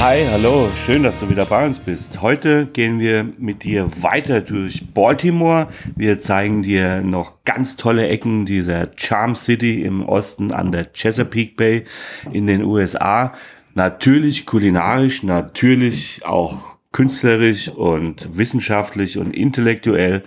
[0.00, 2.22] Hi, hallo, schön, dass du wieder bei uns bist.
[2.22, 5.66] Heute gehen wir mit dir weiter durch Baltimore.
[5.96, 11.56] Wir zeigen dir noch ganz tolle Ecken dieser Charm City im Osten an der Chesapeake
[11.56, 11.84] Bay
[12.32, 13.34] in den USA.
[13.74, 20.22] Natürlich kulinarisch, natürlich auch künstlerisch und wissenschaftlich und intellektuell.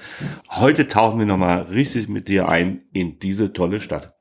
[0.50, 4.21] Heute tauchen wir nochmal richtig mit dir ein in diese tolle Stadt.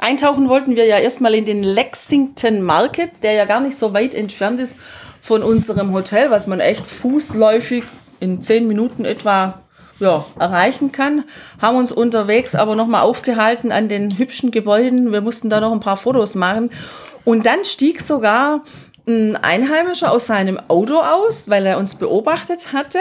[0.00, 4.14] Eintauchen wollten wir ja erstmal in den Lexington Market, der ja gar nicht so weit
[4.14, 4.78] entfernt ist
[5.20, 7.84] von unserem Hotel, was man echt fußläufig
[8.20, 9.60] in zehn Minuten etwa
[10.00, 11.24] ja, erreichen kann.
[11.60, 15.12] Haben uns unterwegs aber nochmal aufgehalten an den hübschen Gebäuden.
[15.12, 16.70] Wir mussten da noch ein paar Fotos machen.
[17.24, 18.62] Und dann stieg sogar
[19.06, 23.00] ein Einheimischer aus seinem Auto aus, weil er uns beobachtet hatte.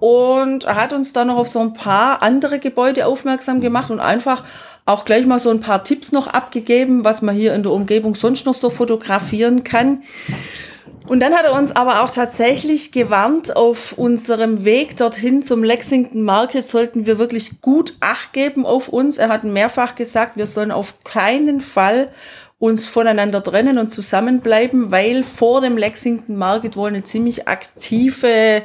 [0.00, 4.00] Und er hat uns dann noch auf so ein paar andere Gebäude aufmerksam gemacht und
[4.00, 4.44] einfach
[4.90, 8.14] auch gleich mal so ein paar Tipps noch abgegeben, was man hier in der Umgebung
[8.14, 10.02] sonst noch so fotografieren kann.
[11.06, 16.22] Und dann hat er uns aber auch tatsächlich gewarnt, auf unserem Weg dorthin zum Lexington
[16.22, 19.18] Market sollten wir wirklich gut Acht geben auf uns.
[19.18, 22.10] Er hat mehrfach gesagt, wir sollen auf keinen Fall
[22.60, 28.62] uns voneinander trennen und zusammenbleiben, weil vor dem Lexington Market wohl eine ziemlich aktive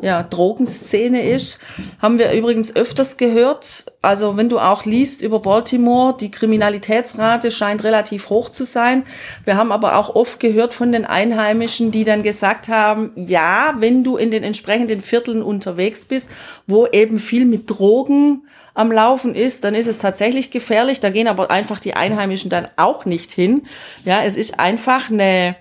[0.00, 1.58] ja, Drogenszene ist.
[2.00, 3.86] Haben wir übrigens öfters gehört.
[4.02, 9.04] Also wenn du auch liest über Baltimore, die Kriminalitätsrate scheint relativ hoch zu sein.
[9.44, 14.04] Wir haben aber auch oft gehört von den Einheimischen, die dann gesagt haben, ja, wenn
[14.04, 16.30] du in den entsprechenden Vierteln unterwegs bist,
[16.66, 18.42] wo eben viel mit Drogen
[18.74, 21.00] am Laufen ist, dann ist es tatsächlich gefährlich.
[21.00, 23.62] Da gehen aber einfach die Einheimischen dann auch nicht hin.
[24.04, 25.56] Ja, es ist einfach eine,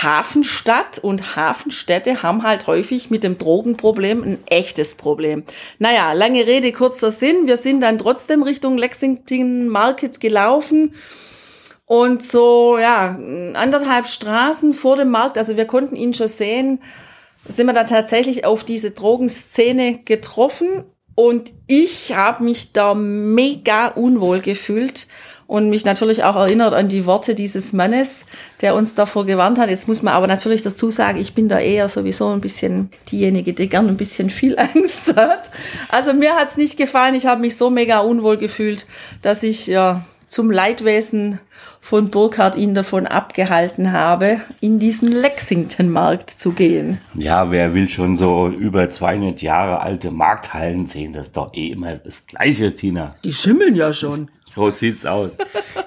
[0.00, 5.44] Hafenstadt und Hafenstädte haben halt häufig mit dem Drogenproblem ein echtes Problem.
[5.78, 7.46] Naja, lange Rede, kurzer Sinn.
[7.46, 10.94] Wir sind dann trotzdem Richtung Lexington Market gelaufen.
[11.84, 13.18] Und so, ja,
[13.54, 16.80] anderthalb Straßen vor dem Markt, also wir konnten ihn schon sehen,
[17.46, 20.84] sind wir da tatsächlich auf diese Drogenszene getroffen.
[21.14, 25.06] Und ich habe mich da mega unwohl gefühlt
[25.52, 28.24] und mich natürlich auch erinnert an die Worte dieses Mannes,
[28.62, 29.68] der uns davor gewarnt hat.
[29.68, 33.52] Jetzt muss man aber natürlich dazu sagen, ich bin da eher sowieso ein bisschen diejenige,
[33.52, 35.50] die gern ein bisschen viel Angst hat.
[35.90, 37.14] Also mir hat's nicht gefallen.
[37.14, 38.86] Ich habe mich so mega unwohl gefühlt,
[39.20, 41.38] dass ich ja zum Leidwesen
[41.84, 47.00] von Burkhardt ihn davon abgehalten habe, in diesen Lexington-Markt zu gehen.
[47.14, 51.12] Ja, wer will schon so über 200 Jahre alte Markthallen sehen?
[51.12, 53.16] Das ist doch eh immer das Gleiche, Tina.
[53.24, 54.30] Die schimmeln ja schon.
[54.54, 55.36] So sieht's aus.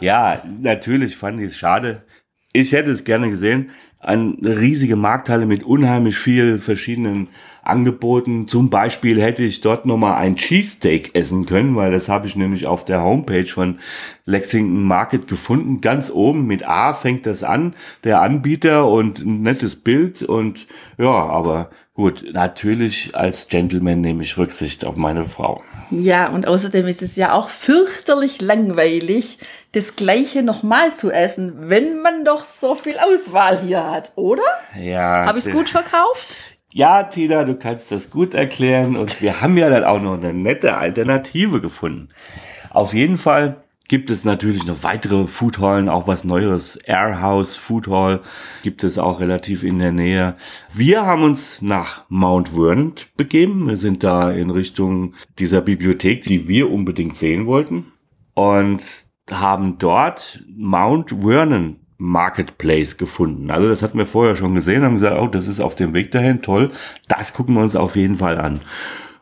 [0.01, 2.03] ja, natürlich fand ich es schade.
[2.51, 3.71] Ich hätte es gerne gesehen.
[4.05, 7.27] Eine riesige Markthalle mit unheimlich viel verschiedenen
[7.63, 8.47] Angeboten.
[8.47, 12.67] Zum Beispiel hätte ich dort nochmal ein Cheesesteak essen können, weil das habe ich nämlich
[12.67, 13.79] auf der Homepage von
[14.25, 15.81] Lexington Market gefunden.
[15.81, 17.73] Ganz oben mit A fängt das an,
[18.03, 20.67] der Anbieter und ein nettes Bild und
[20.99, 25.63] ja, aber Gut, natürlich als Gentleman nehme ich Rücksicht auf meine Frau.
[25.91, 29.37] Ja, und außerdem ist es ja auch fürchterlich langweilig,
[29.71, 34.43] das Gleiche nochmal zu essen, wenn man doch so viel Auswahl hier hat, oder?
[34.77, 35.25] Ja.
[35.25, 36.35] Habe ich es gut verkauft?
[36.73, 40.33] Ja, Tina, du kannst das gut erklären und wir haben ja dann auch noch eine
[40.33, 42.09] nette Alternative gefunden.
[42.71, 46.77] Auf jeden Fall gibt es natürlich noch weitere Foodhallen, auch was Neues.
[46.85, 48.21] Airhouse Food Hall
[48.63, 50.35] gibt es auch relativ in der Nähe.
[50.73, 53.67] Wir haben uns nach Mount Vernon begeben.
[53.67, 57.91] Wir sind da in Richtung dieser Bibliothek, die wir unbedingt sehen wollten.
[58.33, 58.83] Und
[59.31, 63.49] haben dort Mount Vernon Marketplace gefunden.
[63.49, 66.11] Also das hatten wir vorher schon gesehen, haben gesagt, oh, das ist auf dem Weg
[66.11, 66.71] dahin, toll.
[67.07, 68.61] Das gucken wir uns auf jeden Fall an.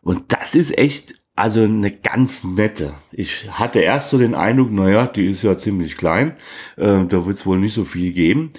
[0.01, 2.93] Und das ist echt also eine ganz nette.
[3.11, 6.35] Ich hatte erst so den Eindruck, naja, die ist ja ziemlich klein,
[6.77, 8.51] äh, da wird es wohl nicht so viel geben.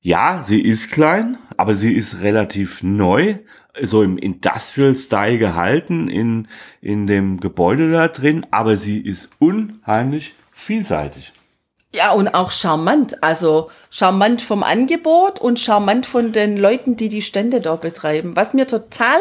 [0.00, 3.36] Ja, sie ist klein, aber sie ist relativ neu,
[3.82, 6.48] so im Industrial Style gehalten in,
[6.80, 11.32] in dem Gebäude da drin, aber sie ist unheimlich vielseitig.
[11.94, 13.22] Ja, und auch charmant.
[13.22, 18.34] Also charmant vom Angebot und charmant von den Leuten, die die Stände dort betreiben.
[18.34, 19.18] Was mir total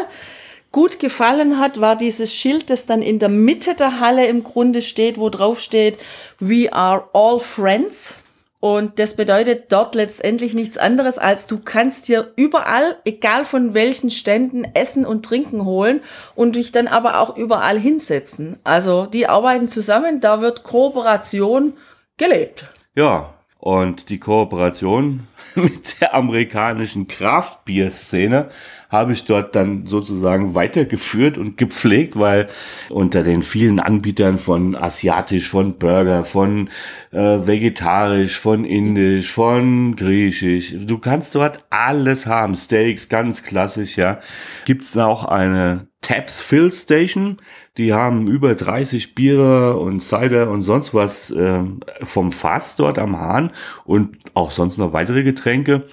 [0.74, 4.82] gut gefallen hat, war dieses Schild, das dann in der Mitte der Halle im Grunde
[4.82, 5.98] steht, wo drauf steht,
[6.40, 8.24] We are all friends.
[8.60, 14.10] Und das bedeutet dort letztendlich nichts anderes, als du kannst dir überall, egal von welchen
[14.10, 16.02] Ständen, Essen und Trinken holen
[16.34, 18.58] und dich dann aber auch überall hinsetzen.
[18.64, 21.74] Also die arbeiten zusammen, da wird Kooperation
[22.18, 22.66] gelebt.
[22.96, 25.26] Ja, und die Kooperation
[25.56, 28.50] mit der amerikanischen Craft-Bier-Szene
[28.90, 32.50] habe ich dort dann sozusagen weitergeführt und gepflegt, weil
[32.90, 36.70] unter den vielen Anbietern von asiatisch, von Burger, von
[37.12, 42.56] äh, vegetarisch, von indisch, von griechisch, du kannst dort alles haben.
[42.56, 44.20] Steaks, ganz klassisch, ja.
[44.66, 47.38] Gibt's da auch eine Taps Fill Station.
[47.78, 51.64] Die haben über 30 Biere und Cider und sonst was äh,
[52.04, 53.52] vom Fass dort am Hahn
[53.86, 55.86] und auch sonst noch weitere Getränke.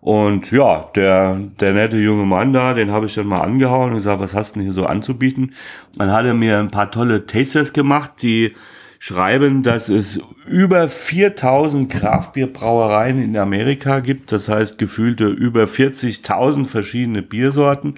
[0.00, 3.96] Und ja, der, der nette junge Mann da, den habe ich dann mal angehauen und
[3.96, 5.54] gesagt, was hast du denn hier so anzubieten?
[5.96, 8.54] Dann hat er mir ein paar tolle Tasters gemacht, die
[8.98, 14.32] schreiben, dass es über 4000 Kraftbierbrauereien in Amerika gibt.
[14.32, 17.94] Das heißt, gefühlte über 40.000 verschiedene Biersorten,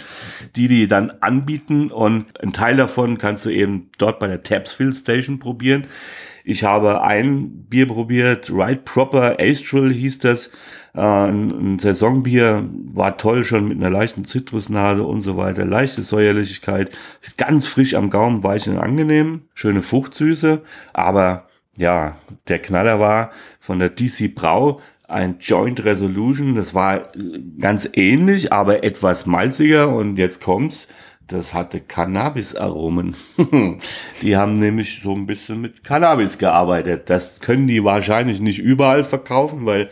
[0.57, 1.91] die die dann anbieten.
[1.91, 5.85] Und ein Teil davon kannst du eben dort bei der Tapsfield Station probieren.
[6.45, 10.51] Ich habe ein Bier probiert, Right Proper Astral hieß das.
[10.95, 15.65] Äh, ein, Saisonbier war toll, schon mit einer leichten Zitrusnase und so weiter.
[15.65, 16.91] Leichte Säuerlichkeit,
[17.23, 19.43] ist ganz frisch am Gaumen, weich und angenehm.
[19.55, 21.47] Schöne Fruchtsüße, aber
[21.79, 22.17] ja,
[22.49, 26.55] der Knaller war von der DC Brau ein Joint Resolution.
[26.55, 27.13] Das war
[27.59, 29.95] ganz ähnlich, aber etwas malziger.
[29.95, 30.89] Und jetzt kommt's.
[31.31, 33.15] Das hatte Cannabis-Aromen.
[34.23, 37.09] die haben nämlich so ein bisschen mit Cannabis gearbeitet.
[37.09, 39.91] Das können die wahrscheinlich nicht überall verkaufen, weil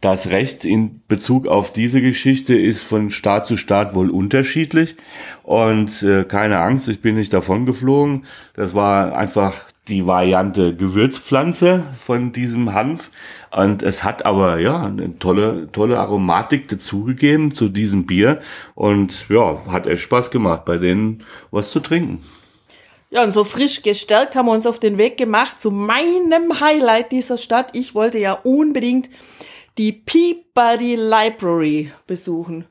[0.00, 4.96] das Recht in Bezug auf diese Geschichte ist von Staat zu Staat wohl unterschiedlich.
[5.42, 8.24] Und äh, keine Angst, ich bin nicht davon geflogen.
[8.54, 13.10] Das war einfach die Variante Gewürzpflanze von diesem Hanf.
[13.50, 18.40] Und es hat aber ja eine tolle, tolle Aromatik dazugegeben zu diesem Bier.
[18.74, 22.22] Und ja, hat echt Spaß gemacht, bei denen was zu trinken.
[23.10, 27.10] Ja, und so frisch gestärkt haben wir uns auf den Weg gemacht zu meinem Highlight
[27.10, 27.70] dieser Stadt.
[27.74, 29.10] Ich wollte ja unbedingt
[29.78, 32.66] die Peabody Library besuchen.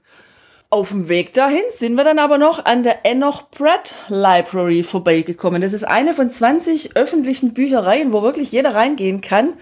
[0.69, 5.61] Auf dem Weg dahin sind wir dann aber noch an der Enoch Pratt Library vorbeigekommen.
[5.61, 9.55] Das ist eine von 20 öffentlichen Büchereien, wo wirklich jeder reingehen kann.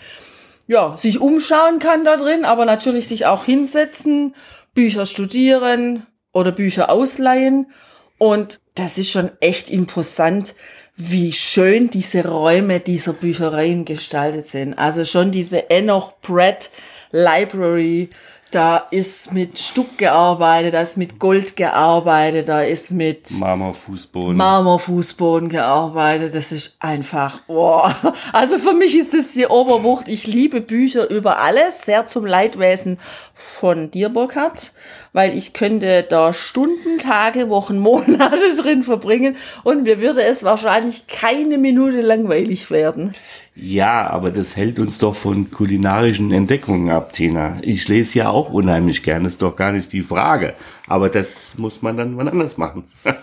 [0.68, 4.36] Ja, sich umschauen kann da drin, aber natürlich sich auch hinsetzen,
[4.74, 7.72] Bücher studieren oder Bücher ausleihen.
[8.18, 10.56] Und das ist schon echt imposant,
[10.96, 14.74] wie schön diese Räume dieser Büchereien gestaltet sind.
[14.74, 16.70] Also schon diese Enoch Pratt
[17.12, 18.10] Library,
[18.52, 24.38] da ist mit Stuck gearbeitet, da ist mit Gold gearbeitet, da ist mit Marmorfußboden.
[24.38, 26.34] Marmorfußboden gearbeitet.
[26.34, 27.94] Das ist einfach, boah.
[28.32, 30.08] Also für mich ist das die Oberwucht.
[30.08, 33.00] Ich liebe Bücher über alles, sehr zum Leidwesen
[33.34, 34.72] von dir, Burkhard,
[35.18, 41.08] weil ich könnte da Stunden, Tage, Wochen, Monate drin verbringen und mir würde es wahrscheinlich
[41.08, 43.16] keine Minute langweilig werden.
[43.56, 47.58] Ja, aber das hält uns doch von kulinarischen Entdeckungen ab, Tina.
[47.64, 50.54] Ich lese ja auch unheimlich gerne, ist doch gar nicht die Frage.
[50.86, 52.84] Aber das muss man dann wann anders machen.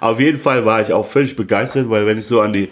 [0.00, 2.68] Auf jeden Fall war ich auch völlig begeistert, weil wenn ich so an die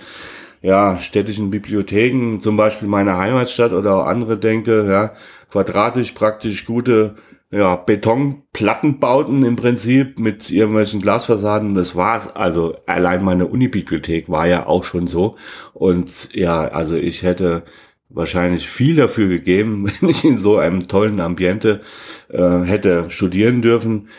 [0.61, 5.13] ja, städtischen Bibliotheken, zum Beispiel meiner Heimatstadt oder auch andere denke, ja,
[5.51, 7.15] quadratisch praktisch gute
[7.57, 11.75] ja, Betonplattenbauten im Prinzip mit irgendwelchen Glasfassaden.
[11.75, 12.35] Das war's.
[12.37, 15.37] Also allein meine Unibibliothek war ja auch schon so.
[15.73, 17.65] Und ja, also ich hätte
[18.11, 21.81] wahrscheinlich viel dafür gegeben, wenn ich in so einem tollen Ambiente
[22.29, 24.11] äh, hätte studieren dürfen.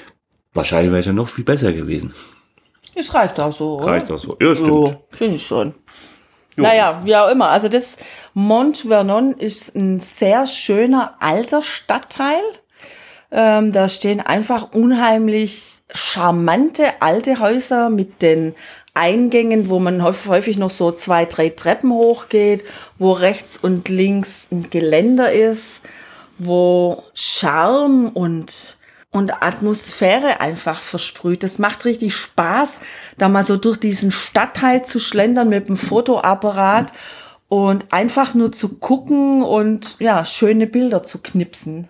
[0.55, 2.15] Wahrscheinlich wäre ich ja noch viel besser gewesen.
[2.95, 3.85] Es reicht auch so, oder?
[3.85, 4.35] Reicht auch so.
[4.41, 4.69] Ja, stimmt.
[4.69, 5.75] So, finde ich schon.
[6.55, 6.63] Jo.
[6.63, 7.49] Naja, wie auch immer.
[7.49, 7.97] Also das
[8.33, 12.41] Mont Vernon ist ein sehr schöner alter Stadtteil.
[13.31, 18.55] Ähm, da stehen einfach unheimlich charmante alte Häuser mit den
[18.93, 22.63] Eingängen, wo man häufig noch so zwei, drei Treppen hochgeht,
[22.97, 25.83] wo rechts und links ein Geländer ist,
[26.39, 28.77] wo Charme und,
[29.11, 31.43] und Atmosphäre einfach versprüht.
[31.43, 32.79] Das macht richtig Spaß,
[33.17, 36.91] da mal so durch diesen Stadtteil zu schlendern mit dem Fotoapparat
[37.49, 41.87] und einfach nur zu gucken und ja, schöne Bilder zu knipsen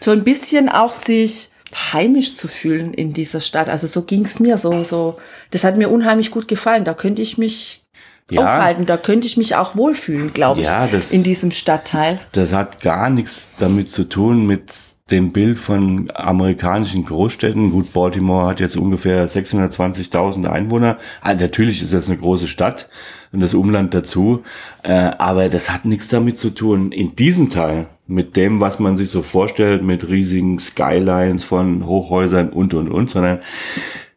[0.00, 3.68] so ein bisschen auch sich heimisch zu fühlen in dieser Stadt.
[3.68, 5.18] Also so ging's mir so, so.
[5.50, 6.84] Das hat mir unheimlich gut gefallen.
[6.84, 7.84] Da könnte ich mich
[8.30, 8.42] ja.
[8.42, 8.86] aufhalten.
[8.86, 12.20] Da könnte ich mich auch wohlfühlen, glaube ja, ich, das, in diesem Stadtteil.
[12.32, 14.72] Das hat gar nichts damit zu tun mit
[15.10, 17.70] dem Bild von amerikanischen Großstädten.
[17.70, 20.98] Gut, Baltimore hat jetzt ungefähr 620.000 Einwohner.
[21.20, 22.88] Also natürlich ist das eine große Stadt
[23.32, 24.42] und das Umland dazu.
[24.82, 26.92] Äh, aber das hat nichts damit zu tun.
[26.92, 32.50] In diesem Teil mit dem, was man sich so vorstellt, mit riesigen Skylines von Hochhäusern
[32.50, 33.40] und und und, sondern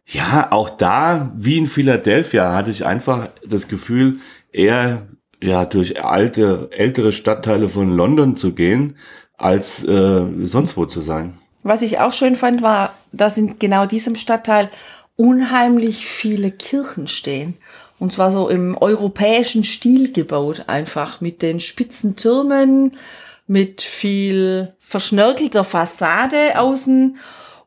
[0.06, 4.20] ja, auch da, wie in Philadelphia, hatte ich einfach das Gefühl,
[4.52, 5.08] eher
[5.42, 8.98] ja durch alte, ältere Stadtteile von London zu gehen,
[9.42, 11.38] als äh, sonst wo zu sein.
[11.64, 14.70] Was ich auch schön fand, war, dass in genau diesem Stadtteil
[15.16, 17.56] unheimlich viele Kirchen stehen.
[18.00, 22.98] Und zwar so im europäischen Stil gebaut, einfach mit den spitzen Türmen,
[23.46, 27.18] mit viel verschnörkelter Fassade außen.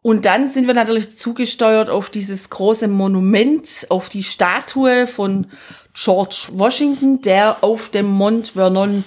[0.03, 5.47] Und dann sind wir natürlich zugesteuert auf dieses große Monument, auf die Statue von
[5.95, 9.05] George Washington, der auf dem Mont Vernon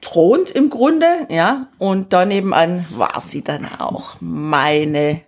[0.00, 1.68] thront im Grunde, ja.
[1.78, 5.22] Und daneben an war sie dann auch meine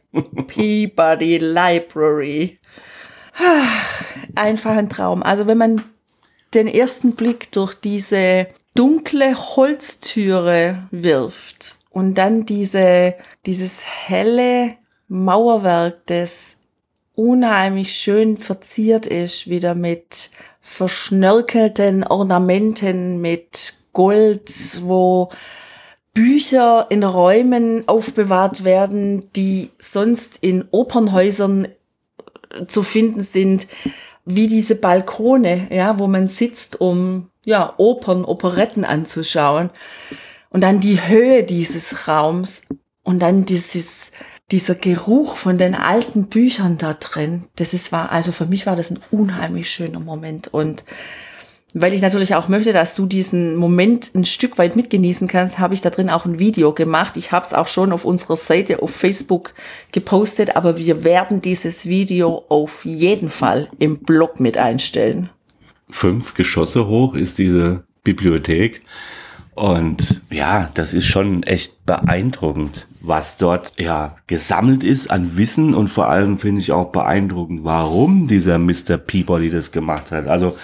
[0.47, 2.59] Peabody Library.
[4.35, 5.23] Einfach ein Traum.
[5.23, 5.85] Also wenn man
[6.55, 13.15] den ersten Blick durch diese dunkle Holztüre wirft und dann diese,
[13.47, 14.77] dieses helle
[15.09, 16.57] Mauerwerk, das
[17.15, 25.31] unheimlich schön verziert ist, wieder mit verschnörkelten Ornamenten, mit Gold, wo
[26.13, 31.69] Bücher in Räumen aufbewahrt werden, die sonst in Opernhäusern
[32.67, 33.69] zu finden sind,
[34.25, 39.71] wie diese Balkone, ja, wo man sitzt, um ja, Opern, Operetten anzuschauen.
[40.51, 42.67] Und dann die Höhe dieses Raums
[43.03, 44.13] und dann dieses,
[44.51, 47.45] dieser Geruch von den alten Büchern da drin.
[47.57, 50.85] Das ist war, also für mich war das ein unheimlich schöner Moment und
[51.75, 55.75] weil ich natürlich auch möchte, dass du diesen Moment ein Stück weit mitgenießen kannst, habe
[55.75, 57.17] ich da drin auch ein Video gemacht.
[57.17, 59.55] Ich habe es auch schon auf unserer Seite auf Facebook
[59.93, 65.31] gepostet, aber wir werden dieses Video auf jeden Fall im Blog mit einstellen.
[65.89, 68.83] Fünf Geschosse hoch ist diese Bibliothek.
[69.61, 75.89] Und ja, das ist schon echt beeindruckend, was dort ja gesammelt ist an Wissen und
[75.89, 78.97] vor allem finde ich auch beeindruckend, warum dieser Mr.
[78.97, 80.29] Peabody das gemacht hat.
[80.29, 80.57] Also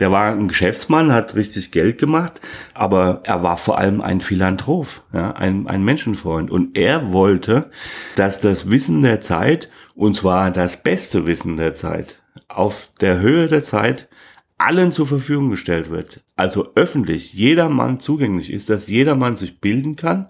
[0.00, 2.42] der war ein Geschäftsmann, hat richtig Geld gemacht,
[2.74, 6.50] aber er war vor allem ein Philanthrop, ja, ein, ein Menschenfreund.
[6.50, 7.70] Und er wollte,
[8.16, 13.48] dass das Wissen der Zeit, und zwar das beste Wissen der Zeit, auf der Höhe
[13.48, 14.08] der Zeit
[14.64, 20.28] allen zur Verfügung gestellt wird, also öffentlich jedermann zugänglich ist, dass jedermann sich bilden kann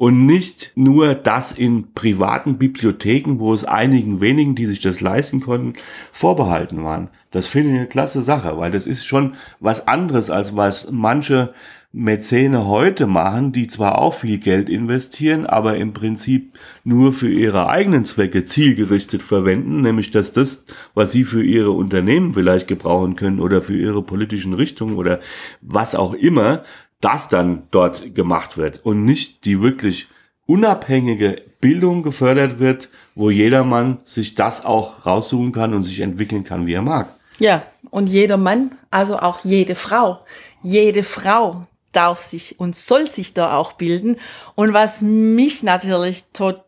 [0.00, 5.40] und nicht nur das in privaten Bibliotheken, wo es einigen wenigen, die sich das leisten
[5.40, 5.74] konnten,
[6.10, 7.10] vorbehalten waren.
[7.30, 11.52] Das finde ich eine klasse Sache, weil das ist schon was anderes, als was manche
[11.92, 17.68] Mäzene heute machen, die zwar auch viel Geld investieren, aber im Prinzip nur für ihre
[17.68, 20.62] eigenen Zwecke zielgerichtet verwenden, nämlich dass das,
[20.94, 25.18] was sie für ihre Unternehmen vielleicht gebrauchen können oder für ihre politischen Richtungen oder
[25.62, 26.62] was auch immer,
[27.00, 30.06] das dann dort gemacht wird und nicht die wirklich
[30.46, 36.66] unabhängige Bildung gefördert wird, wo jedermann sich das auch raussuchen kann und sich entwickeln kann,
[36.66, 37.08] wie er mag.
[37.40, 40.20] Ja, und jeder Mann, also auch jede Frau,
[40.62, 44.16] jede Frau darf sich und soll sich da auch bilden.
[44.54, 46.64] Und was mich natürlich total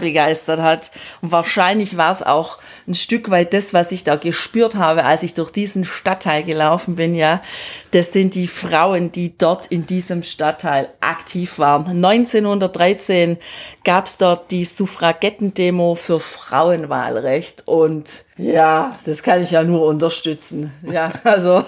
[0.00, 0.90] begeistert hat,
[1.22, 5.22] und wahrscheinlich war es auch ein Stück weit das, was ich da gespürt habe, als
[5.22, 7.42] ich durch diesen Stadtteil gelaufen bin, ja,
[7.90, 11.86] das sind die Frauen, die dort in diesem Stadtteil aktiv waren.
[12.04, 13.38] 1913
[13.84, 20.72] gab es dort die Suffragettendemo für Frauenwahlrecht und ja, das kann ich ja nur unterstützen.
[20.82, 21.64] Ja, also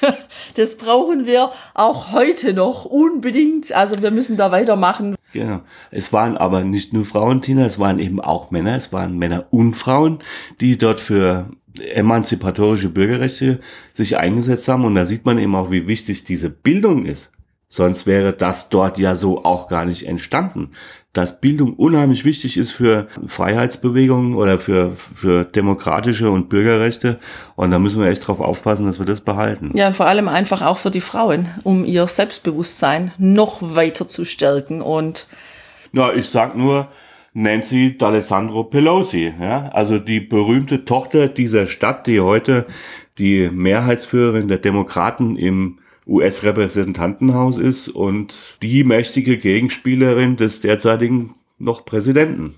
[0.54, 3.72] das brauchen wir auch heute noch unbedingt.
[3.72, 5.16] Also wir müssen da weitermachen.
[5.34, 5.62] Genau.
[5.90, 8.76] Es waren aber nicht nur Frauen, Tina, es waren eben auch Männer.
[8.76, 10.20] Es waren Männer und Frauen,
[10.60, 13.58] die dort für emanzipatorische Bürgerrechte
[13.92, 14.84] sich eingesetzt haben.
[14.84, 17.32] Und da sieht man eben auch, wie wichtig diese Bildung ist.
[17.68, 20.70] Sonst wäre das dort ja so auch gar nicht entstanden.
[21.14, 27.18] Dass Bildung unheimlich wichtig ist für Freiheitsbewegungen oder für, für demokratische und Bürgerrechte.
[27.56, 29.70] Und da müssen wir echt drauf aufpassen, dass wir das behalten.
[29.74, 34.26] Ja, und vor allem einfach auch für die Frauen, um ihr Selbstbewusstsein noch weiter zu
[34.26, 34.82] stärken.
[34.82, 35.26] Und
[35.92, 36.88] Na, ich sag nur,
[37.34, 42.66] Nancy D'Alessandro Pelosi, ja, also die berühmte Tochter dieser Stadt, die heute
[43.18, 52.56] die Mehrheitsführerin der Demokraten im US-Repräsentantenhaus ist und die mächtige Gegenspielerin des derzeitigen noch Präsidenten.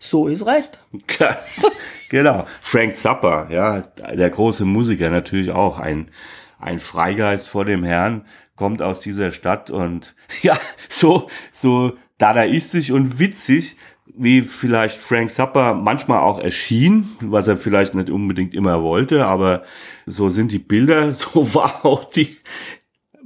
[0.00, 0.78] So ist recht.
[2.08, 2.46] genau.
[2.60, 6.10] Frank Zappa, ja, der große Musiker natürlich auch ein,
[6.58, 8.24] ein Freigeist vor dem Herrn,
[8.56, 13.76] kommt aus dieser Stadt und ja, so, so dadaistisch und witzig
[14.16, 19.62] wie vielleicht Frank Zappa manchmal auch erschien, was er vielleicht nicht unbedingt immer wollte, aber
[20.06, 22.36] so sind die Bilder, so war auch die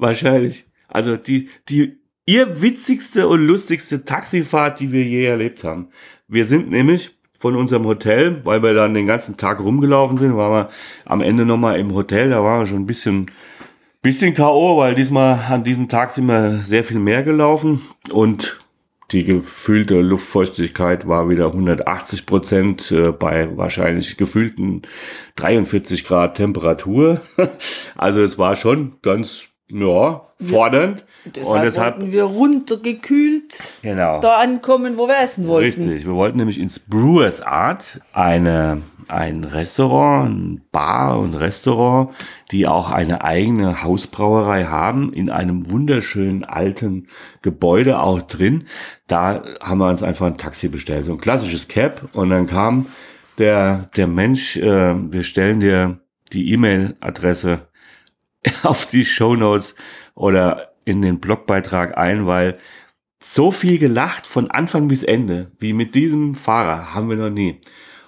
[0.02, 0.66] wahrscheinlich.
[0.88, 5.88] Also die die ihr witzigste und lustigste Taxifahrt, die wir je erlebt haben.
[6.28, 10.52] Wir sind nämlich von unserem Hotel, weil wir dann den ganzen Tag rumgelaufen sind, waren
[10.52, 10.68] wir
[11.04, 13.32] am Ende nochmal im Hotel, da waren wir schon ein bisschen,
[14.00, 17.82] bisschen K.O., weil diesmal an diesem Tag sind wir sehr viel mehr gelaufen
[18.12, 18.60] und
[19.10, 24.82] die gefühlte Luftfeuchtigkeit war wieder 180 Prozent äh, bei wahrscheinlich gefühlten
[25.36, 27.20] 43 Grad Temperatur.
[27.96, 31.04] Also es war schon ganz ja, fordernd.
[31.24, 34.20] Deshalb und deshalb wollten wir runtergekühlt genau.
[34.20, 35.82] da ankommen, wo wir essen wollten.
[35.82, 42.10] Richtig, wir wollten nämlich ins Brewers Art, eine, ein Restaurant, ein Bar und Restaurant,
[42.50, 47.08] die auch eine eigene Hausbrauerei haben, in einem wunderschönen alten
[47.40, 48.66] Gebäude auch drin.
[49.06, 52.86] Da haben wir uns einfach ein Taxi bestellt, so ein klassisches Cab und dann kam
[53.38, 56.00] der, der Mensch, äh, wir stellen dir
[56.32, 57.68] die E-Mail-Adresse
[58.62, 59.74] auf die Show Notes
[60.14, 62.58] oder in den Blogbeitrag ein, weil
[63.22, 67.60] so viel gelacht von Anfang bis Ende wie mit diesem Fahrer haben wir noch nie.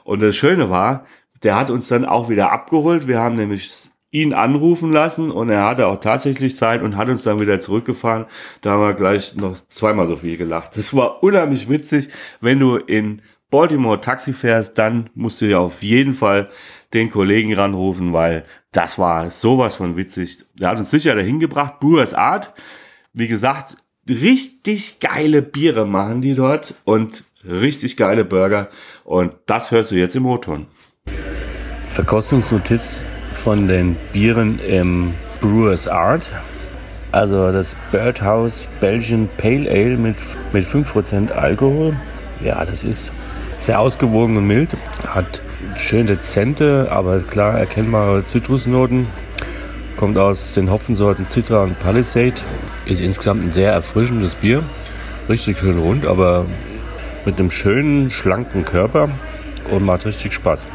[0.03, 1.07] Und das Schöne war,
[1.43, 3.07] der hat uns dann auch wieder abgeholt.
[3.07, 7.25] Wir haben nämlich ihn anrufen lassen und er hatte auch tatsächlich Zeit und hat uns
[7.25, 8.27] dann wieder zurückgefahren.
[8.61, 10.77] Da haben wir gleich noch zweimal so viel gelacht.
[10.77, 12.09] Das war unheimlich witzig.
[12.41, 13.23] Wenn du in
[13.55, 16.49] Baltimore Taxi fährst, dann musst du ja auf jeden Fall
[16.93, 20.39] den Kollegen ranrufen, weil das war sowas von witzig.
[20.59, 21.79] Der hat uns sicher dahin gebracht.
[21.79, 22.53] Brewers Art,
[23.13, 23.77] wie gesagt,
[24.09, 28.71] richtig geile Biere machen die dort und richtig geile Burger.
[29.05, 30.67] Und das hörst du jetzt im O-Ton.
[31.87, 36.27] Verkostungsnotiz von den Bieren im Brewers Art.
[37.13, 40.17] Also das Birdhouse Belgian Pale Ale mit,
[40.53, 41.95] mit 5% Alkohol.
[42.43, 43.13] Ja, das ist
[43.59, 44.77] sehr ausgewogen und mild.
[45.07, 45.43] Hat
[45.77, 49.09] schön dezente, aber klar erkennbare Zitrusnoten.
[49.97, 52.35] Kommt aus den Hopfensorten Citra und Palisade.
[52.87, 54.63] Ist insgesamt ein sehr erfrischendes Bier.
[55.29, 56.47] Richtig schön rund, aber
[57.25, 59.09] mit einem schönen, schlanken Körper
[59.71, 60.67] und macht richtig Spaß.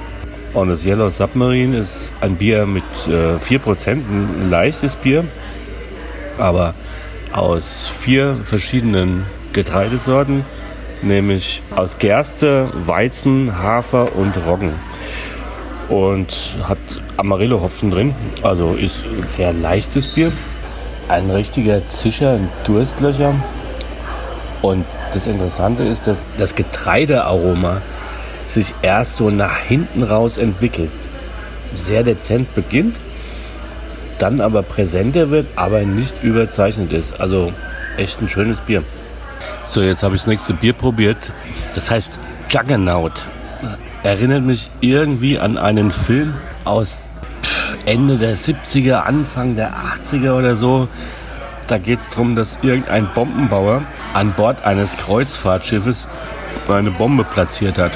[0.53, 5.25] Und das Yellow Submarine ist ein Bier mit äh, 4%, ein leichtes Bier,
[6.37, 6.73] aber
[7.31, 10.45] aus vier verschiedenen Getreidesorten
[11.01, 14.73] nämlich aus Gerste, Weizen, Hafer und Roggen.
[15.87, 16.77] Und hat
[17.17, 20.31] Amarillo-Hopfen drin, also ist ein sehr leichtes Bier.
[21.07, 23.33] Ein richtiger Zischer, ein Durstlöcher.
[24.61, 27.81] Und das Interessante ist, dass das Getreidearoma
[28.45, 30.91] sich erst so nach hinten raus entwickelt.
[31.73, 32.97] Sehr dezent beginnt,
[34.17, 37.19] dann aber präsenter wird, aber nicht überzeichnet ist.
[37.21, 37.53] Also
[37.97, 38.83] echt ein schönes Bier.
[39.69, 41.31] So, jetzt habe ich das nächste Bier probiert.
[41.75, 42.17] Das heißt
[42.49, 43.11] Juggernaut.
[44.01, 46.33] Erinnert mich irgendwie an einen Film
[46.65, 46.97] aus
[47.85, 50.87] Ende der 70er, Anfang der 80er oder so.
[51.67, 53.83] Da geht es darum, dass irgendein Bombenbauer
[54.15, 56.07] an Bord eines Kreuzfahrtschiffes
[56.67, 57.91] eine Bombe platziert hat.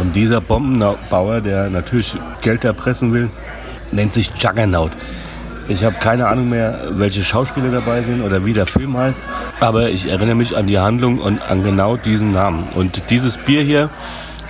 [0.00, 3.30] Und dieser Bombenbauer, der natürlich Geld erpressen will,
[3.90, 4.92] nennt sich Juggernaut.
[5.68, 9.20] Ich habe keine Ahnung mehr, welche Schauspieler dabei sind oder wie der Film heißt.
[9.58, 12.68] Aber ich erinnere mich an die Handlung und an genau diesen Namen.
[12.74, 13.90] Und dieses Bier hier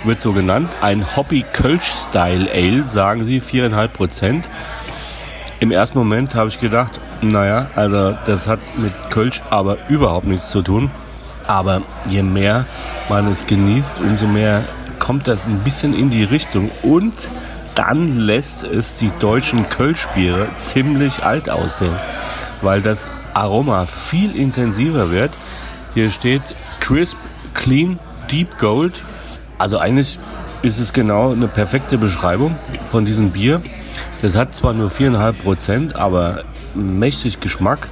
[0.03, 0.75] wird so genannt.
[0.79, 4.47] Ein Hobby Kölsch Style Ale, sagen sie, viereinhalb Prozent.
[5.59, 10.51] Im ersten Moment habe ich gedacht, naja, also das hat mit Kölsch aber überhaupt nichts
[10.51, 10.91] zu tun.
[11.47, 12.67] Aber je mehr
[13.09, 14.65] man es genießt, umso mehr
[14.99, 16.69] kommt das ein bisschen in die Richtung.
[16.83, 17.13] Und
[17.77, 21.95] dann lässt es die deutschen Kölschbiere ziemlich alt aussehen,
[22.63, 25.37] weil das Aroma viel intensiver wird.
[25.93, 26.41] Hier steht
[26.79, 27.17] Crisp,
[27.53, 27.99] Clean,
[28.31, 29.05] Deep Gold.
[29.59, 30.17] Also eigentlich
[30.63, 32.55] ist es genau eine perfekte Beschreibung
[32.91, 33.61] von diesem Bier.
[34.23, 37.89] Das hat zwar nur 4,5 Prozent, aber mächtig Geschmack.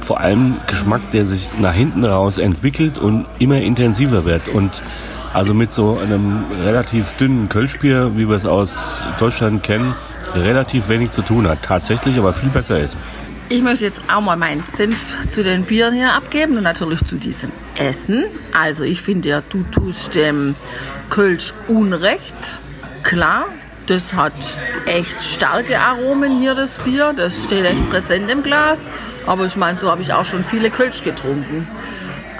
[0.00, 4.48] Vor allem Geschmack, der sich nach hinten raus entwickelt und immer intensiver wird.
[4.48, 4.82] Und
[5.32, 9.94] also mit so einem relativ dünnen Kölschbier, wie wir es aus Deutschland kennen,
[10.34, 11.62] relativ wenig zu tun hat.
[11.62, 12.96] Tatsächlich aber viel besser ist.
[13.48, 14.96] Ich möchte jetzt auch mal meinen Senf
[15.28, 18.26] zu den Bieren hier abgeben und natürlich zu diesem Essen.
[18.52, 20.54] Also ich finde ja, du tust dem
[21.08, 22.60] Kölsch Unrecht.
[23.02, 23.46] Klar,
[23.86, 24.34] das hat
[24.86, 27.12] echt starke Aromen hier, das Bier.
[27.16, 28.88] Das steht echt präsent im Glas.
[29.26, 31.66] Aber ich meine, so habe ich auch schon viele Kölsch getrunken.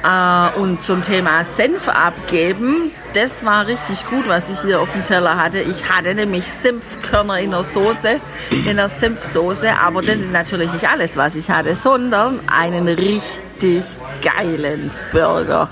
[0.02, 5.04] Äh, und zum Thema Senf abgeben, das war richtig gut, was ich hier auf dem
[5.04, 5.60] Teller hatte.
[5.60, 10.88] Ich hatte nämlich Senfkörner in der Soße, in der Senfsoße, aber das ist natürlich nicht
[10.88, 13.84] alles, was ich hatte, sondern einen richtig
[14.22, 15.68] geilen Burger.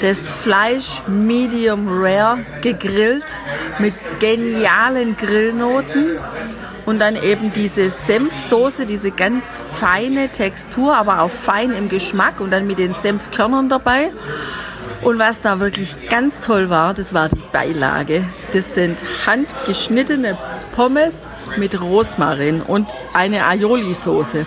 [0.00, 3.24] Das Fleisch medium rare gegrillt
[3.78, 6.18] mit genialen Grillnoten
[6.86, 12.50] und dann eben diese Senfsoße, diese ganz feine Textur, aber auch fein im Geschmack und
[12.50, 14.10] dann mit den Senfkörnern dabei.
[15.02, 18.24] Und was da wirklich ganz toll war, das war die Beilage.
[18.52, 20.38] Das sind handgeschnittene
[20.72, 24.46] Pommes mit Rosmarin und eine Aioli-Soße.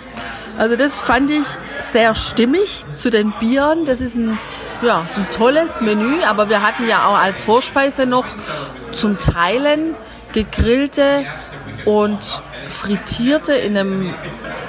[0.58, 1.46] Also das fand ich
[1.78, 3.84] sehr stimmig zu den Bieren.
[3.84, 4.38] Das ist ein,
[4.80, 8.24] ja, ein tolles Menü, aber wir hatten ja auch als Vorspeise noch
[8.92, 9.94] zum Teilen
[10.32, 11.26] gegrillte
[11.86, 14.14] und frittierte in einem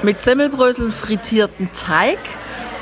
[0.03, 2.19] mit Semmelbröseln frittierten Teig.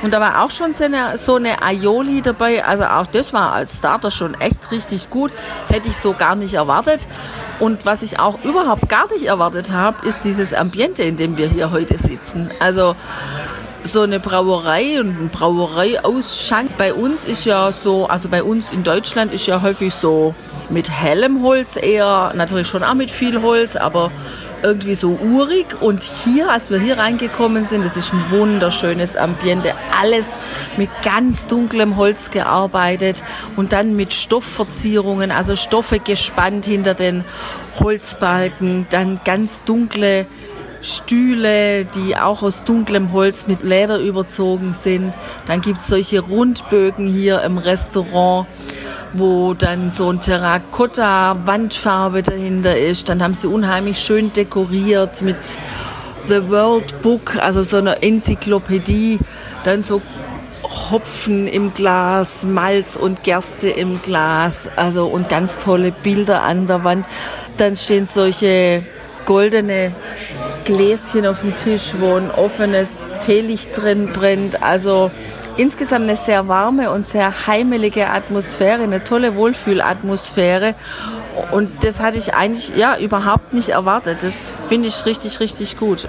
[0.04, 2.64] Und da war auch schon so eine, so eine Aioli dabei.
[2.64, 5.32] Also auch das war als Starter schon echt richtig gut.
[5.70, 7.08] Hätte ich so gar nicht erwartet.
[7.60, 11.48] Und was ich auch überhaupt gar nicht erwartet habe, ist dieses Ambiente, in dem wir
[11.48, 12.52] hier heute sitzen.
[12.60, 12.96] Also
[13.84, 16.78] so eine Brauerei und ein Brauereiausschank.
[16.78, 20.36] Bei uns ist ja so, also bei uns in Deutschland ist ja häufig so
[20.70, 24.12] mit hellem Holz eher, natürlich schon auch mit viel Holz, aber
[24.64, 25.82] irgendwie so urig.
[25.82, 29.74] Und hier, als wir hier reingekommen sind, das ist ein wunderschönes Ambiente.
[30.00, 30.36] Alles
[30.78, 33.24] mit ganz dunklem Holz gearbeitet
[33.56, 37.24] und dann mit Stoffverzierungen, also Stoffe gespannt hinter den
[37.80, 40.26] Holzbalken, dann ganz dunkle
[40.82, 45.14] Stühle, die auch aus dunklem Holz mit Leder überzogen sind.
[45.48, 48.48] Dann gibt es solche Rundbögen hier im Restaurant
[49.18, 53.08] wo dann so ein Terrakotta-Wandfarbe dahinter ist.
[53.10, 55.58] Dann haben sie unheimlich schön dekoriert mit
[56.28, 59.20] The World Book, also so einer Enzyklopädie.
[59.64, 60.02] Dann so
[60.92, 66.84] Hopfen im Glas, Malz und Gerste im Glas, also und ganz tolle Bilder an der
[66.84, 67.08] Wand.
[67.58, 68.84] Dann stehen solche
[69.26, 69.92] goldene
[70.66, 74.64] Gläschen auf dem Tisch, wo ein offenes Teelicht drin brennt.
[74.64, 75.12] Also
[75.58, 80.76] insgesamt eine sehr warme und sehr heimelige Atmosphäre, eine tolle Wohlfühlatmosphäre.
[81.52, 84.20] Und das hatte ich eigentlich ja überhaupt nicht erwartet.
[84.22, 86.08] Das finde ich richtig, richtig gut.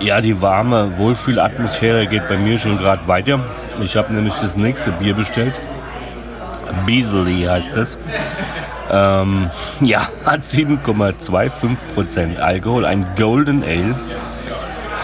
[0.00, 3.40] Ja, die warme Wohlfühlatmosphäre geht bei mir schon gerade weiter.
[3.80, 5.60] Ich habe nämlich das nächste Bier bestellt.
[6.86, 7.98] Beasley heißt es.
[8.90, 13.96] Ähm, ja, hat 7,25% Alkohol, ein Golden Ale.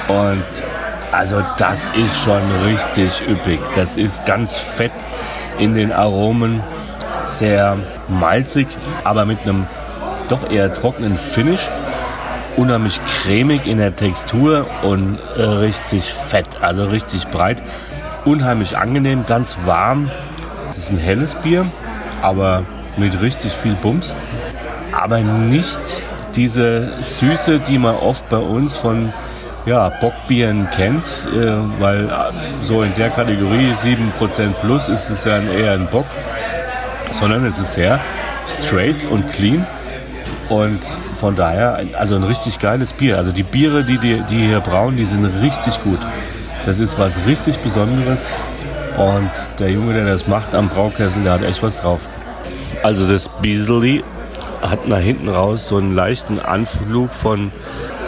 [0.09, 0.44] Und
[1.12, 3.61] also das ist schon richtig üppig.
[3.75, 4.92] Das ist ganz fett
[5.59, 6.62] in den Aromen,
[7.25, 7.77] sehr
[8.09, 8.68] malzig,
[9.05, 9.66] aber mit einem
[10.29, 11.68] doch eher trockenen Finish.
[12.57, 17.62] Unheimlich cremig in der Textur und äh, richtig fett, also richtig breit.
[18.25, 20.11] Unheimlich angenehm, ganz warm.
[20.71, 21.66] Es ist ein helles Bier,
[22.21, 22.64] aber
[22.97, 24.12] mit richtig viel Bums.
[24.92, 25.79] Aber nicht
[26.35, 29.12] diese Süße, die man oft bei uns von
[29.68, 32.09] ja, Bockbieren kennt, äh, weil
[32.64, 36.07] so in der Kategorie 7% plus ist es ja eher ein Bock,
[37.12, 38.00] sondern es ist sehr
[38.64, 39.66] straight und clean
[40.48, 40.81] und
[41.20, 43.18] von daher, also ein richtig geiles Bier.
[43.18, 45.98] Also die Biere, die, die, die hier brauen, die sind richtig gut.
[46.64, 48.26] Das ist was richtig Besonderes
[48.96, 52.09] und der Junge, der das macht am Braukessel, der hat echt was drauf.
[52.83, 54.02] Also das Beasley
[54.62, 57.52] hat nach hinten raus so einen leichten Anflug von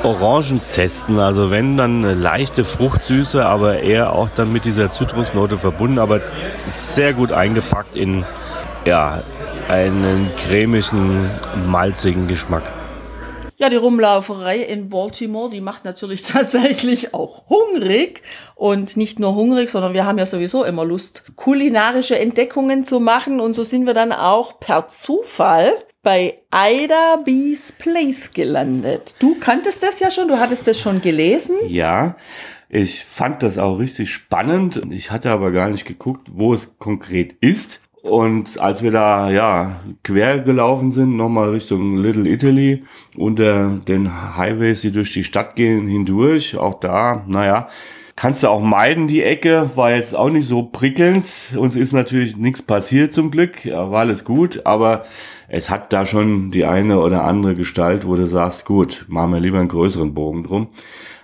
[0.02, 1.18] Orangenzesten.
[1.18, 6.20] Also wenn dann leichte Fruchtsüße, aber eher auch dann mit dieser Zitrusnote verbunden, aber
[6.68, 8.24] sehr gut eingepackt in
[8.84, 9.22] ja,
[9.68, 11.30] einen cremigen,
[11.66, 12.72] malzigen Geschmack.
[13.60, 18.22] Ja, die Rumlauferei in Baltimore, die macht natürlich tatsächlich auch hungrig.
[18.54, 23.38] Und nicht nur hungrig, sondern wir haben ja sowieso immer Lust, kulinarische Entdeckungen zu machen.
[23.38, 29.16] Und so sind wir dann auch per Zufall bei Ida B's Place gelandet.
[29.18, 31.56] Du kanntest das ja schon, du hattest das schon gelesen.
[31.68, 32.16] Ja,
[32.68, 34.80] ich fand das auch richtig spannend.
[34.90, 37.80] Ich hatte aber gar nicht geguckt, wo es konkret ist.
[38.02, 42.84] Und als wir da ja quer gelaufen sind, nochmal Richtung Little Italy,
[43.16, 47.68] unter den Highways, die durch die Stadt gehen, hindurch, auch da, naja,
[48.16, 51.26] kannst du auch meiden, die Ecke, war jetzt auch nicht so prickelnd.
[51.56, 55.04] Uns ist natürlich nichts passiert zum Glück, war alles gut, aber
[55.50, 59.40] es hat da schon die eine oder andere Gestalt, wo du sagst, gut, machen wir
[59.40, 60.68] lieber einen größeren Bogen drum.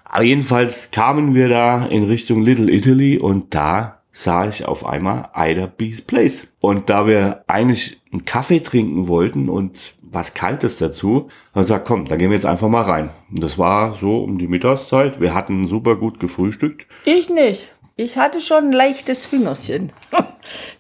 [0.05, 5.29] Aber jedenfalls kamen wir da in Richtung Little Italy und da sah ich auf einmal
[5.37, 6.49] Ida B's Place.
[6.61, 11.87] Und da wir eigentlich einen Kaffee trinken wollten und was Kaltes dazu, haben wir gesagt,
[11.87, 13.11] komm, da gehen wir jetzt einfach mal rein.
[13.31, 15.21] Und das war so um die Mittagszeit.
[15.21, 16.87] Wir hatten super gut gefrühstückt.
[17.05, 17.77] Ich nicht.
[17.99, 19.93] Ich hatte schon ein leichtes Hüngerchen.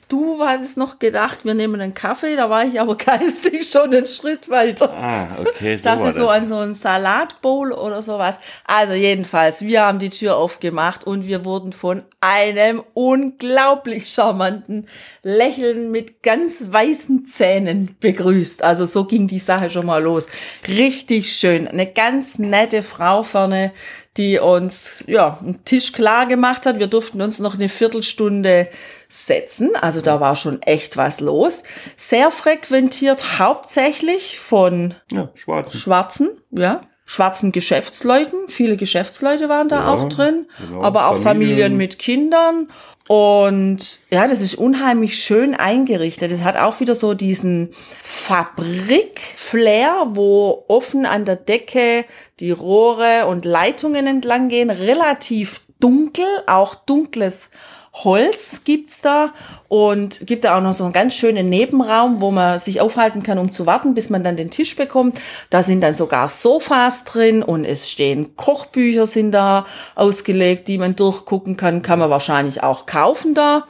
[0.08, 4.06] Du hattest noch gedacht, wir nehmen einen Kaffee, da war ich aber geistig schon einen
[4.06, 4.92] Schritt weiter.
[4.92, 8.38] Ah, okay, so Dafür so an so ein Salatbowl oder sowas.
[8.64, 14.86] Also jedenfalls, wir haben die Tür aufgemacht und wir wurden von einem unglaublich charmanten
[15.24, 18.62] Lächeln mit ganz weißen Zähnen begrüßt.
[18.62, 20.28] Also so ging die Sache schon mal los.
[20.68, 21.66] Richtig schön.
[21.66, 23.72] Eine ganz nette Frau vorne,
[24.16, 26.78] die uns ja einen Tisch klar gemacht hat.
[26.78, 28.68] Wir durften uns noch eine Viertelstunde
[29.08, 29.76] setzen.
[29.76, 31.64] Also da war schon echt was los.
[31.96, 35.78] Sehr frequentiert hauptsächlich von ja, Schwarzen.
[35.78, 36.82] Schwarzen, ja.
[37.06, 38.48] Schwarzen Geschäftsleuten.
[38.48, 40.46] Viele Geschäftsleute waren da ja, auch drin.
[40.58, 40.82] Genau.
[40.82, 41.24] Aber auch Familien.
[41.24, 42.68] Familien mit Kindern.
[43.08, 46.32] Und ja, das ist unheimlich schön eingerichtet.
[46.32, 47.70] Es hat auch wieder so diesen
[48.02, 52.04] Fabrik-Flair, wo offen an der Decke
[52.40, 54.70] die Rohre und Leitungen entlang gehen.
[54.70, 57.50] Relativ dunkel, auch dunkles
[58.04, 59.32] Holz gibt's da
[59.68, 63.38] und gibt da auch noch so einen ganz schönen Nebenraum, wo man sich aufhalten kann,
[63.38, 65.18] um zu warten, bis man dann den Tisch bekommt.
[65.48, 70.94] Da sind dann sogar Sofas drin und es stehen Kochbücher sind da ausgelegt, die man
[70.94, 73.64] durchgucken kann, kann man wahrscheinlich auch kaufen da.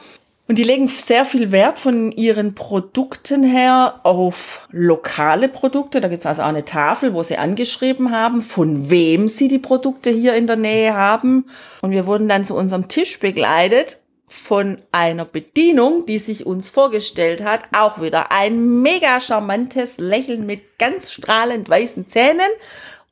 [0.49, 6.01] Und die legen sehr viel Wert von ihren Produkten her auf lokale Produkte.
[6.01, 10.11] Da gibt's also auch eine Tafel, wo sie angeschrieben haben, von wem sie die Produkte
[10.11, 11.47] hier in der Nähe haben.
[11.81, 17.45] Und wir wurden dann zu unserem Tisch begleitet von einer Bedienung, die sich uns vorgestellt
[17.45, 22.51] hat, auch wieder ein mega charmantes Lächeln mit ganz strahlend weißen Zähnen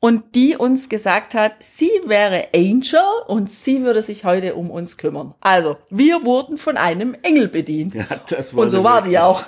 [0.01, 4.97] und die uns gesagt hat, sie wäre Angel und sie würde sich heute um uns
[4.97, 5.33] kümmern.
[5.39, 7.95] Also, wir wurden von einem Engel bedient.
[7.95, 9.45] Ja, das war und so war die auch.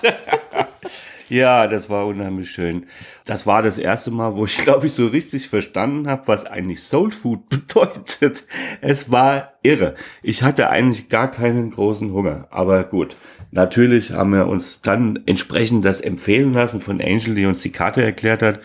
[1.30, 2.86] Ja, das war unheimlich schön.
[3.26, 6.82] Das war das erste Mal, wo ich, glaube ich, so richtig verstanden habe, was eigentlich
[6.82, 8.44] Soul Food bedeutet.
[8.82, 9.96] Es war irre.
[10.24, 12.48] Ich hatte eigentlich gar keinen großen Hunger.
[12.52, 13.18] Aber gut,
[13.52, 18.02] natürlich haben wir uns dann entsprechend das empfehlen lassen von Angel, die uns die Karte
[18.02, 18.60] erklärt hat.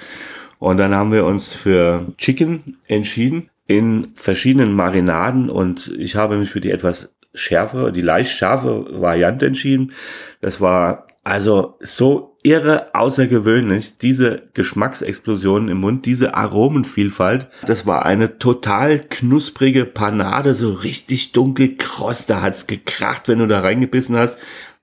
[0.58, 6.50] Und dann haben wir uns für Chicken entschieden in verschiedenen Marinaden und ich habe mich
[6.50, 9.92] für die etwas schärfere, die leicht scharfe Variante entschieden.
[10.40, 17.46] Das war also so irre außergewöhnlich, diese Geschmacksexplosion im Mund, diese Aromenvielfalt.
[17.66, 23.46] Das war eine total knusprige Panade, so richtig dunkel kross, da hat's gekracht, wenn du
[23.46, 24.38] da reingebissen hast.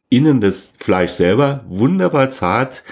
[0.10, 2.84] Innen das Fleisch selber, wunderbar zart,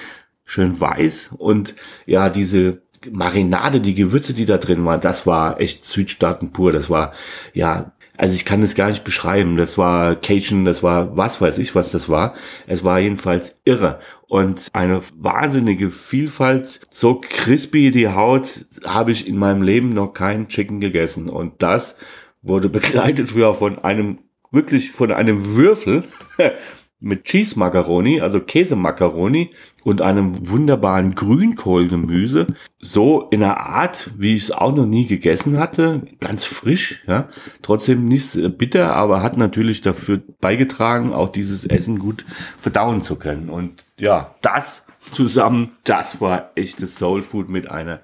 [0.46, 1.76] schön weiß und
[2.06, 6.72] ja, diese Marinade, die Gewürze, die da drin waren, das war echt Südstaaten pur.
[6.72, 7.14] Das war
[7.54, 9.58] ja also ich kann es gar nicht beschreiben.
[9.58, 12.34] Das war Cajun, das war was weiß ich, was das war.
[12.66, 14.00] Es war jedenfalls irre.
[14.28, 16.82] Und eine wahnsinnige Vielfalt.
[16.92, 21.30] So crispy die Haut habe ich in meinem Leben noch keinen Chicken gegessen.
[21.30, 21.96] Und das
[22.42, 24.20] wurde begleitet früher von einem,
[24.52, 26.06] wirklich von einem Würfel
[27.00, 29.52] mit Cheese Macaroni, also Käsemacaroni
[29.84, 32.48] und einem wunderbaren Grünkohlgemüse.
[32.80, 36.02] So in einer Art, wie ich es auch noch nie gegessen hatte.
[36.20, 37.30] Ganz frisch, ja.
[37.62, 42.26] Trotzdem nicht bitter, aber hat natürlich dafür beigetragen, auch dieses Essen gut
[42.62, 43.50] verdauen zu können.
[43.50, 48.02] Und ja, das zusammen, das war echtes Soul Food mit einer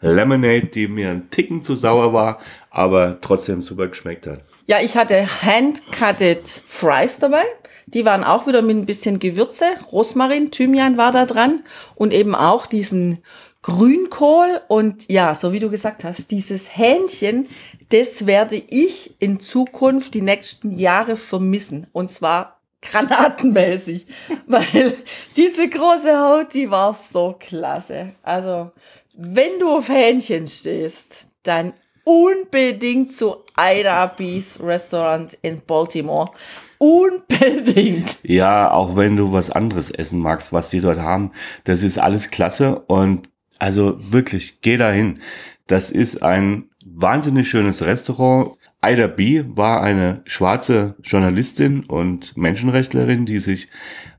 [0.00, 2.38] Lemonade, die mir ein Ticken zu sauer war,
[2.70, 4.42] aber trotzdem super geschmeckt hat.
[4.68, 7.44] Ja, ich hatte hand-cutted Fries dabei.
[7.86, 9.66] Die waren auch wieder mit ein bisschen Gewürze.
[9.92, 11.62] Rosmarin, Thymian war da dran
[11.94, 13.22] und eben auch diesen
[13.62, 17.48] Grünkohl und ja, so wie du gesagt hast, dieses Hähnchen,
[17.88, 21.86] das werde ich in Zukunft die nächsten Jahre vermissen.
[21.92, 24.06] Und zwar granatenmäßig,
[24.46, 24.96] weil
[25.36, 28.12] diese große Haut, die war so klasse.
[28.22, 28.72] Also,
[29.14, 31.72] wenn du auf Hähnchen stehst, dann
[32.06, 36.30] unbedingt zu Ida Bees Restaurant in Baltimore.
[36.78, 38.18] Unbedingt.
[38.22, 41.32] Ja, auch wenn du was anderes essen magst, was die dort haben,
[41.64, 45.20] das ist alles klasse und also wirklich, geh dahin.
[45.66, 48.56] Das ist ein wahnsinnig schönes Restaurant.
[48.84, 49.42] Ida B.
[49.48, 53.68] war eine schwarze Journalistin und Menschenrechtlerin, die sich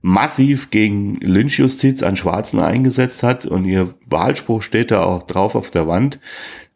[0.02, 5.72] massiv gegen Lynchjustiz an Schwarzen eingesetzt hat und ihr Wahlspruch steht da auch drauf auf
[5.72, 6.20] der Wand,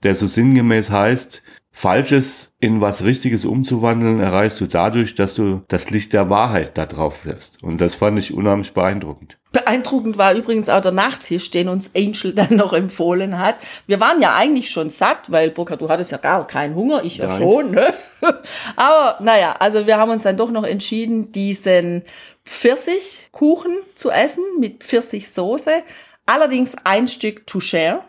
[0.04, 1.42] der so sinngemäß heißt,
[1.74, 6.86] Falsches in was Richtiges umzuwandeln, erreichst du dadurch, dass du das Licht der Wahrheit da
[6.86, 7.64] drauf wirfst.
[7.64, 9.38] Und das fand ich unheimlich beeindruckend.
[9.54, 13.56] Beeindruckend war übrigens auch der Nachtisch, den uns Angel dann noch empfohlen hat.
[13.88, 17.18] Wir waren ja eigentlich schon satt, weil Burkhard, du hattest ja gar keinen Hunger, ich
[17.18, 17.42] ja Nein.
[17.42, 17.72] schon.
[17.72, 17.94] Ne?
[18.76, 22.04] Aber naja, also wir haben uns dann doch noch entschieden, diesen
[22.46, 25.84] Pfirsichkuchen zu essen mit Pfirsichsoße.
[26.26, 28.02] Allerdings ein Stück to share.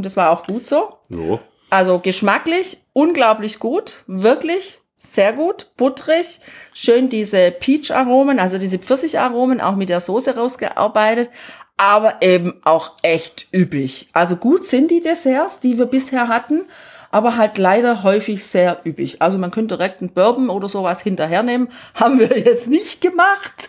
[0.00, 0.96] Und das war auch gut so.
[1.10, 1.40] Jo.
[1.68, 6.40] Also geschmacklich unglaublich gut, wirklich sehr gut, butterig,
[6.72, 11.28] schön diese Peach-Aromen, also diese Pfirsich-Aromen auch mit der Soße rausgearbeitet,
[11.76, 14.08] aber eben auch echt üppig.
[14.14, 16.62] Also gut sind die Desserts, die wir bisher hatten,
[17.10, 19.20] aber halt leider häufig sehr üppig.
[19.20, 23.68] Also man könnte direkt einen Bourbon oder sowas hinterhernehmen, haben wir jetzt nicht gemacht.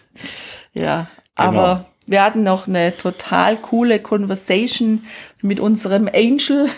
[0.73, 1.49] Ja, genau.
[1.49, 5.05] aber wir hatten noch eine total coole Conversation
[5.41, 6.69] mit unserem Angel,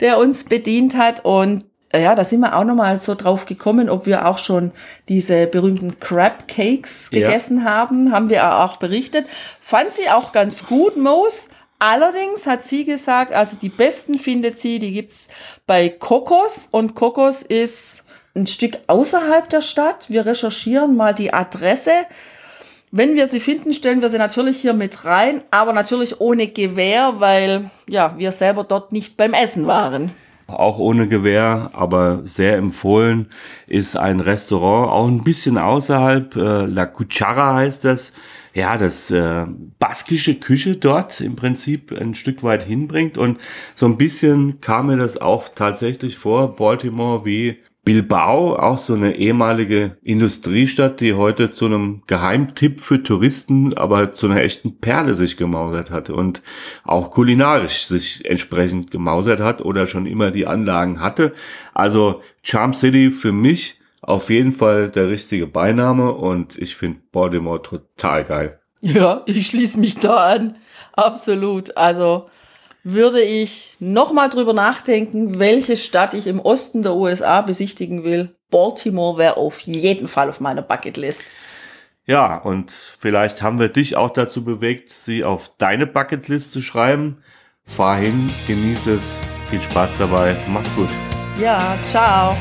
[0.00, 3.88] der uns bedient hat und äh, ja, da sind wir auch nochmal so drauf gekommen,
[3.88, 4.72] ob wir auch schon
[5.08, 7.64] diese berühmten Crab Cakes gegessen ja.
[7.64, 8.12] haben.
[8.12, 9.26] Haben wir auch berichtet.
[9.60, 11.48] Fand sie auch ganz gut, Moos.
[11.78, 15.28] Allerdings hat sie gesagt, also die besten findet sie, die gibt's
[15.66, 16.68] bei Kokos.
[16.70, 18.04] Und Kokos ist
[18.34, 20.10] ein Stück außerhalb der Stadt.
[20.10, 21.92] Wir recherchieren mal die Adresse.
[22.90, 27.14] Wenn wir sie finden, stellen wir sie natürlich hier mit rein, aber natürlich ohne Gewehr,
[27.18, 30.10] weil ja, wir selber dort nicht beim Essen waren.
[30.46, 33.28] Auch ohne Gewehr, aber sehr empfohlen,
[33.66, 38.14] ist ein Restaurant, auch ein bisschen außerhalb, äh, La Cuchara heißt das,
[38.54, 39.44] ja, das äh,
[39.78, 43.18] baskische Küche dort im Prinzip ein Stück weit hinbringt.
[43.18, 43.38] Und
[43.74, 49.16] so ein bisschen kam mir das auch tatsächlich vor, Baltimore wie Bilbao, auch so eine
[49.16, 55.38] ehemalige Industriestadt, die heute zu einem Geheimtipp für Touristen, aber zu einer echten Perle sich
[55.38, 56.42] gemausert hatte und
[56.84, 61.32] auch kulinarisch sich entsprechend gemausert hat oder schon immer die Anlagen hatte.
[61.72, 67.62] Also Charm City für mich auf jeden Fall der richtige Beiname und ich finde Baltimore
[67.62, 68.60] total geil.
[68.82, 70.56] Ja, ich schließe mich da an.
[70.92, 71.74] Absolut.
[71.78, 72.26] Also
[72.92, 78.34] würde ich nochmal drüber nachdenken, welche Stadt ich im Osten der USA besichtigen will.
[78.50, 81.24] Baltimore wäre auf jeden Fall auf meiner Bucketlist.
[82.06, 87.18] Ja, und vielleicht haben wir dich auch dazu bewegt, sie auf deine Bucketlist zu schreiben.
[87.66, 89.18] Fahr hin, genieße es,
[89.50, 90.88] viel Spaß dabei, mach's gut.
[91.38, 92.34] Ja, ciao.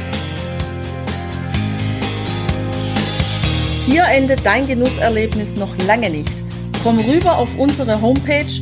[3.86, 6.32] Hier endet dein Genusserlebnis noch lange nicht.
[6.84, 8.62] Komm rüber auf unsere Homepage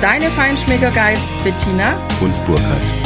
[0.00, 2.99] Deine Feinschmecker Guides Bettina und Burkhard.